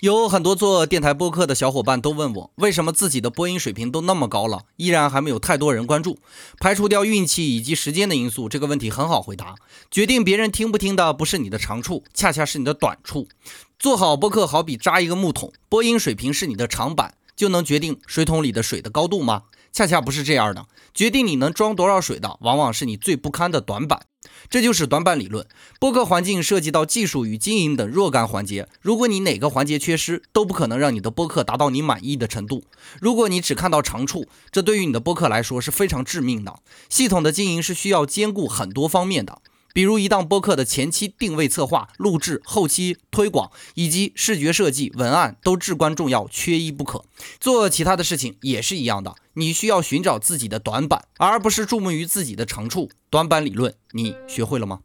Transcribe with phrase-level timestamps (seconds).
[0.00, 6.16] 有很多做电台播客的小伙伴都问我，为什么自己的播音水平都那么高了，依然还没有太多人关注？
[6.58, 9.56] 排除掉运气以及时间的因素，这个问题很好回答。
[9.90, 13.28] 决定别人听不听的不是你的长处，恰恰是你的短处。
[13.78, 19.42] 做好播客好比扎一个木桶，播音水平是你的长板，就能决定水桶里的水的高度吗？
[19.70, 20.64] 恰恰不是这样的。
[20.94, 24.00] 决定你能装多少水的，往往是你最不堪的短板。
[24.48, 25.46] 这就是短板理论。
[25.78, 32.64] 播客环境涉及到技术与经营等若干环节，如果你哪个环节缺失，都不可能让你的播客达到你满意的程度。
[33.00, 36.60] 如果你只看到长处，这对于你的播客来说是非常致命的。
[36.88, 39.40] 系统的经营是需要兼顾很多方面的。
[39.72, 47.04] 比如一档播客的前期定位、策划、录制、后期推广以及视觉设计、文案都至关重要，缺一不可。
[47.38, 52.90] 做其他的事情也是一样的，你需要寻找自己的短板，而不是注目于自己的长处。
[53.08, 54.80] 短板理论，你学会了吗？